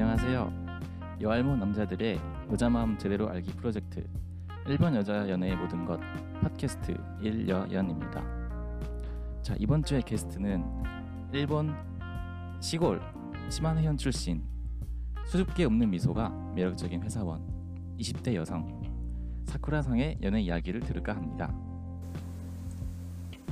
[0.00, 0.52] 안녕하세요.
[1.20, 2.20] 여알모 남자들의
[2.52, 4.08] 여자 마음 제대로 알기 프로젝트
[4.66, 5.98] 1번 여자 연애의 모든 것
[6.40, 8.22] 팟캐스트 1여연입니다.
[9.42, 10.64] 자 이번 주의 게스트는
[11.32, 11.74] 일본
[12.60, 13.02] 시골
[13.48, 14.44] 시마네현 출신
[15.26, 17.44] 수줍게 없는 미소가 매력적인 회사원
[17.98, 18.80] 20대 여성
[19.46, 21.52] 사쿠라상의 연애 이야기를 들을까 합니다.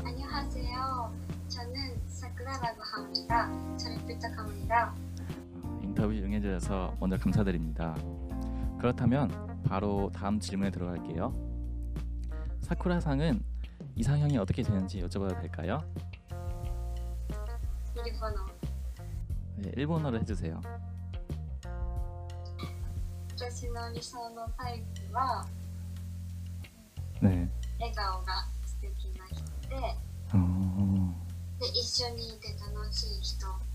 [0.05, 1.13] 안녕하세요.
[1.49, 3.51] 저는 사쿠라라고 합니다.
[3.77, 5.06] 저를 부탁합니다.
[5.96, 7.96] 어, 인터뷰 응해주셔서 먼저 감사드립니다.
[8.80, 11.34] 그렇다면 바로 다음 질문에 들어갈게요.
[12.62, 13.44] 사쿠라상은
[13.96, 15.80] 이상형이 어떻게 되는지 여쭤봐도 될까요?
[18.06, 18.46] 일본어
[19.58, 20.62] 네, 일본어로 해주세요.
[23.38, 25.46] 私の理想のタイプは
[27.22, 27.50] 네.
[27.80, 29.76] 笑顔が素敵な人で
[30.34, 30.38] 어,
[31.60, 33.75] で一緒にいて楽しい人 음, で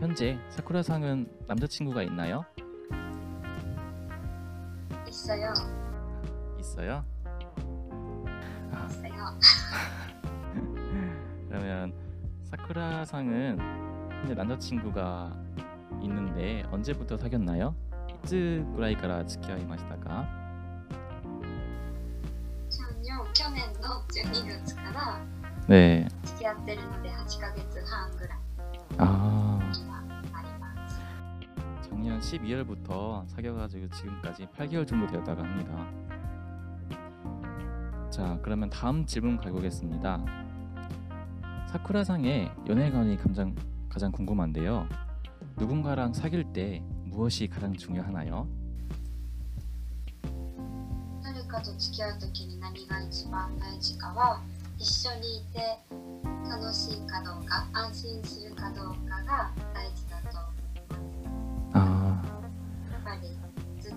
[0.00, 2.44] 현재 사쿠라상은 남자친구가 있나요?
[5.08, 5.52] 있어요.
[6.58, 7.04] 있어요?
[8.72, 9.12] 아, 있어요.
[11.48, 11.92] 그러면
[12.44, 13.58] 사쿠라상은
[14.20, 15.36] 현재 남자친구가
[16.02, 17.74] 있는데 언제부터 사귀었나요?
[18.08, 20.26] いつぐらいから付き合いましたか?
[22.70, 25.20] ちゃんにょ去年の12月から
[25.68, 26.08] 네.
[26.24, 28.38] 付き合ってるので8ヶ月半ぐらい
[28.98, 29.85] 아, 今あります。
[32.16, 35.86] 작년 12월부터 사귀어가지고 지금까지 8개월 정도 되었다고 합니다.
[38.10, 40.24] 자, 그러면 다음 질문 가보겠습니다.
[41.70, 43.54] 사쿠라상의 연애관이 가장
[43.90, 44.88] 가장 궁금한데요.
[45.58, 48.48] 누군가랑 사귈 때 무엇이 가장 중요하나요?
[51.22, 54.40] 誰かと付き合う時に何が一番大事かは
[54.78, 55.60] 一緒にいて
[56.48, 60.05] 楽しいかどうか安心するかどうかが大事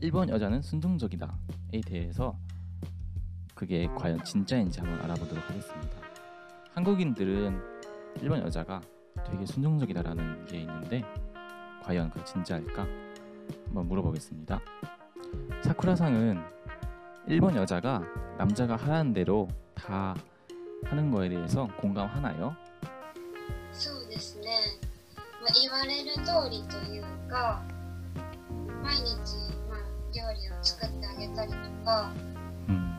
[0.00, 2.36] 일본 여자는 순종적이다에 대해서
[3.54, 5.96] 그게 과연 진짜인지 한번 알아보도록 하겠습니다.
[6.74, 7.60] 한국인들은
[8.20, 8.80] 일본 여자가
[9.26, 11.02] 되게 순종적이다라는 게 있는데
[11.82, 12.86] 과연 그 진짜일까?
[13.66, 14.60] 한번 물어보겠습니다.
[15.62, 16.42] 사쿠라상은
[17.26, 18.02] 일본 여자가
[18.38, 20.14] 남자가 하라는 대로 다
[20.84, 22.54] 하는 거에 대해서 공감하나요?
[23.72, 24.46] そうですね、
[25.42, 27.60] まあ、言われる通りというか
[28.82, 29.34] 毎日、
[29.67, 29.67] まあ、
[30.14, 32.10] 料理を作ってあげたりとか
[32.68, 32.94] 음,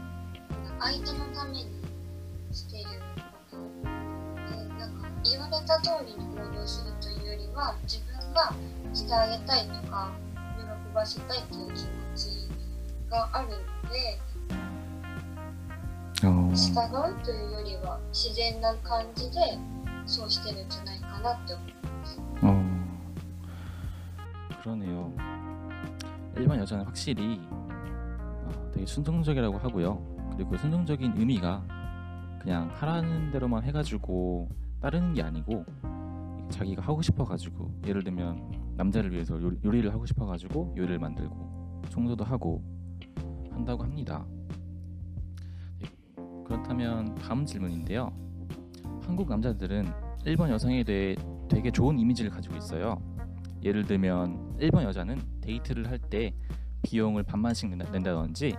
[0.79, 1.65] 相手のために
[2.51, 2.89] している
[3.49, 8.53] ことでなんか言われた通りに行動するというよりは自分が
[8.93, 10.11] してあげたいとか
[10.57, 12.49] 喜ばせたいという気持ち
[13.09, 13.55] があるの
[13.91, 14.19] で
[16.23, 16.69] 어, 従
[17.11, 19.39] うというよりは自然な感じで
[20.05, 22.19] そうしてるんじゃないかなって思います。
[22.41, 22.53] 어,
[24.63, 25.11] 그러네요.
[26.40, 30.32] 일본 여자는 확실히 어, 되게 순종적이라고 하고요.
[30.32, 34.48] 그리고 순종적인 의미가 그냥 하라는 대로만 해가지고
[34.80, 35.66] 따르는 게 아니고
[36.48, 42.64] 자기가 하고 싶어가지고 예를 들면 남자를 위해서 요리, 요리를 하고 싶어가지고 요리를 만들고 청소도 하고
[43.50, 44.24] 한다고 합니다.
[45.78, 45.88] 네,
[46.46, 48.10] 그렇다면 다음 질문인데요.
[49.02, 49.92] 한국 남자들은
[50.24, 51.14] 일본 여성에 대해
[51.50, 53.09] 되게 좋은 이미지를 가지고 있어요.
[53.62, 56.34] 예를 들면 일본 여자는 데이트를 할 때
[56.82, 58.56] 비용을 반만씩 낸다- 낸다든지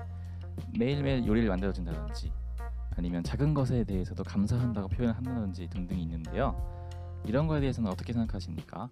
[0.78, 2.32] 매일매일 요리를 만들어 준다든지
[2.98, 6.56] 아니면 작은 것에 대해서도 감사한다고 표현을 한다든지 등등이 있는데요.
[7.26, 8.90] 이런 거에 대해서는 어떻게 생각하십니까?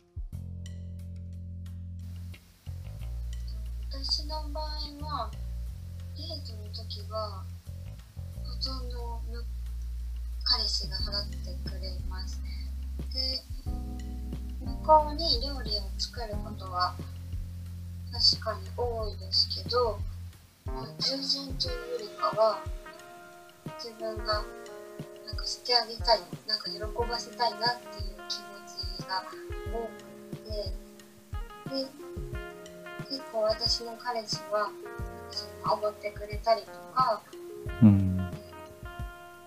[14.82, 16.96] 向こうに料理を作ることは
[18.12, 20.00] 確かに多いですけど、
[20.66, 22.60] まあ、従順というよりかは
[23.78, 24.44] 自分が
[25.26, 29.24] なんかしてあげたいなんか喜ばせたいなっていう気持ちが
[29.72, 30.74] 多くて
[31.70, 31.88] で
[33.10, 34.70] 結構私の彼氏は
[35.72, 37.22] おごってくれたりとか
[37.82, 38.30] うん。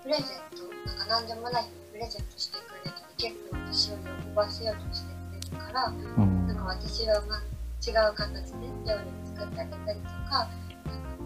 [0.02, 0.24] プレゼン
[0.56, 5.11] トなんか何でもないのにプレゼントしてくれたり結構私を喜ばせようとして
[5.58, 6.46] からうん。
[6.46, 7.42] なんか私はまあ
[7.84, 10.50] 違う形で料理を作ってあげたりとかなんか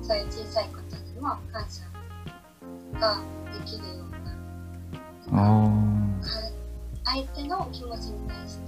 [0.01, 1.83] そういう小さいことにも感謝
[2.99, 3.21] が
[3.53, 3.93] できるよ
[5.29, 5.69] うなあ
[6.23, 6.31] か
[7.05, 8.63] 相手の気持ちに対して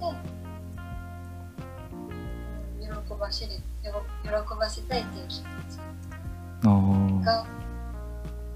[1.92, 3.52] うん喜ばせる
[3.82, 3.88] 喜
[4.22, 5.78] 喜ばせたいっていう気持ち
[7.24, 7.46] が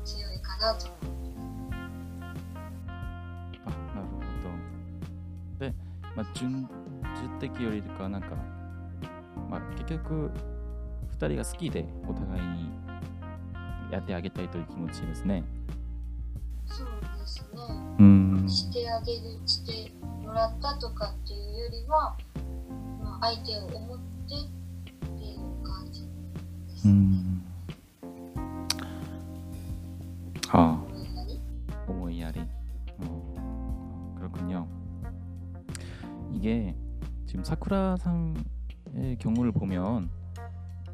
[0.05, 0.95] 強いかなと思
[3.65, 4.21] あなるほ
[5.59, 5.67] ど。
[5.67, 5.75] で、
[6.15, 6.69] まあ、順
[7.22, 8.36] 順的よりかなんか、
[9.50, 10.32] まあ、結局
[11.20, 12.70] 2人が好きでお互いに
[13.92, 15.44] やってあげたいという気持ちですね
[16.66, 16.88] そう
[17.20, 17.60] ですね
[18.00, 19.92] うんしてあげるして
[20.26, 22.16] もらったとかっていうよりは、
[23.02, 24.04] まあ、相手を思って
[24.36, 26.94] っていう感じですね。
[26.94, 27.44] 음.
[30.50, 30.82] 아,
[31.88, 32.48] 思いやり 오모이야리.
[33.00, 34.68] 어, 그렇군요.
[36.32, 36.76] 이게
[37.33, 40.11] 지금 사쿠라상의 경우를 보면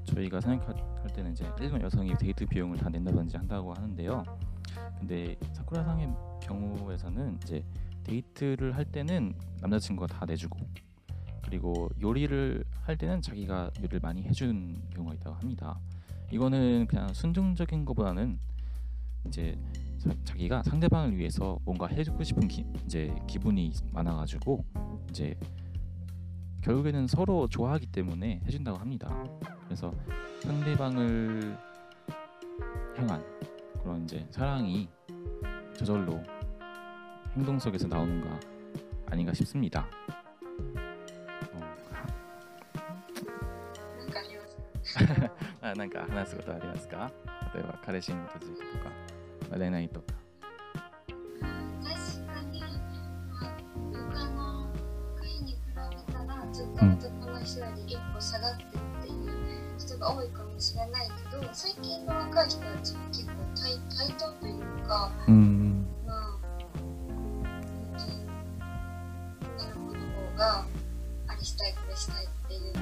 [0.05, 4.23] 저희가 생각할 때는 이제 일본 여성이 데이트 비용을 다 낸다든지 한다고 하는데요.
[5.00, 6.08] 근데 사쿠라상의
[6.40, 7.64] 경우에서는 이제
[8.05, 10.61] 데이트를 할 때는 남자친구가 다 내주고
[11.43, 15.81] 그리고 요리를 할 때는 자기가 요리를 많이 해준 경우가 있다고 합니다.
[16.31, 18.38] 이거는 그냥 순종적인 것보다는
[19.26, 19.58] 이제
[19.99, 24.64] 자, 자기가 상대방을 위해서 뭔가 해주고 싶은 기, 이제 기분이 많아가지고
[25.11, 25.37] 이제
[26.62, 29.10] 결국에는 서로 좋아하기 때문에 해준다고 합니다.
[29.65, 29.94] 그래서
[30.42, 31.57] 상대방을
[32.95, 33.24] 향한
[33.81, 34.88] 그런 이제 사랑이
[35.77, 36.24] 저절로
[37.36, 38.39] 행동 속에서 나오는가
[39.07, 39.88] 아닌가 싶습니다.
[41.54, 41.74] 어,
[44.04, 44.57] なんかあります
[45.62, 47.12] あなんか話すことありますか
[47.54, 48.92] 例えば彼氏に基づいてとか、
[49.50, 50.17] まあ恋愛とか。
[56.78, 58.66] たらちょっと男の人より一歩下がってっ
[59.02, 59.28] ていう
[59.78, 66.38] 人が多いかもしれないけど最近の若い人たちは結構対対等というか 음, まあ
[66.75, 68.12] 本当に
[69.58, 70.00] 女の子の
[70.32, 70.64] 方が
[71.28, 72.72] あれしたいこれしたいっていう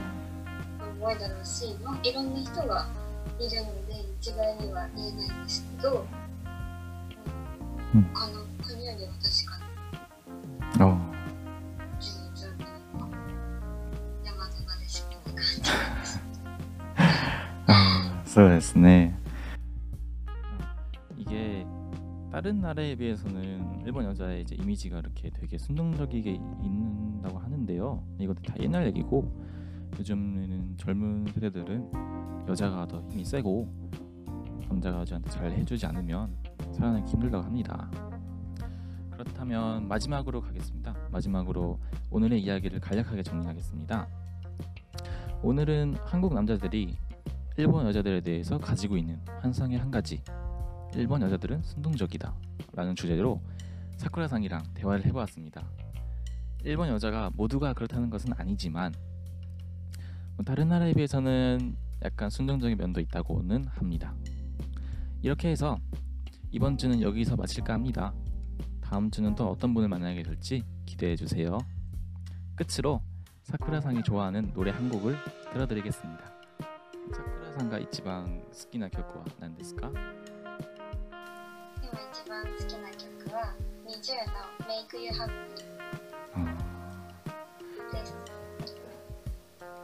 [0.99, 2.35] 思いだろうし、まあ、いろん。
[2.35, 2.87] な人が
[3.39, 5.43] いるので一概には言えないん。
[5.45, 6.07] ですけど、
[7.95, 8.03] うん。
[8.15, 9.25] 他の国よりは確
[10.79, 11.06] かに
[18.36, 19.16] そうですね.
[21.18, 21.66] 이게
[22.32, 28.04] 다른 나라에 비해서는 일본 여자의 이제 이미지가 이렇게 되게 순동적이게 있는다고 하는데요.
[28.20, 29.32] 이것도 다 옛날 얘기고
[30.00, 31.92] 요즘에는 젊은 세대들은
[32.48, 33.68] 여자가 더 힘이 세고
[34.70, 36.34] 남자가 여자한테 잘 해주지 않으면
[36.72, 37.92] 살아남기 힘들다고 합니다.
[39.12, 40.96] 그렇다면 마지막으로 가겠습니다.
[41.12, 41.78] 마지막으로
[42.10, 44.08] 오늘의 이야기를 간략하게 정리하겠습니다.
[45.44, 46.96] 오늘은 한국 남자들이
[47.59, 50.23] 일본 여자들에 대해서 가지고 있는 환상의 한 가지.
[50.95, 52.35] 일본 여자들은 순동적이다
[52.75, 53.41] 라는 주제로
[53.97, 55.67] 사쿠라상이랑 대화를 해보았습니다.
[56.65, 58.93] 일본 여자가 모두가 그렇다는 것은 아니지만
[60.37, 64.15] 뭐 다른 나라에 비해서는 약간 순종적인 면도 있다고는 합니다.
[65.23, 65.79] 이렇게 해서
[66.51, 68.13] 이번 주는 여기서 마칠까 합니다.
[68.83, 71.59] 다음 주는 또 어떤 분을 만나게 될지 기대해 주세요.
[72.55, 73.01] 끝으로
[73.45, 75.17] 사쿠라상이 좋아하는 노래 한 곡을
[75.55, 76.27] 들어드리겠습니다.
[76.27, 76.36] 桜
[77.58, 80.02] さんが一番好きな曲は何ですか今
[82.12, 83.54] 一番好きな曲は
[83.86, 84.34] NiziU の
[84.68, 85.32] Make You Happy
[87.92, 88.16] です。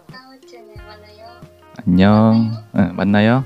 [0.10, 1.42] 다음 주에 만나요.
[1.86, 3.44] 안녕 응, 만나요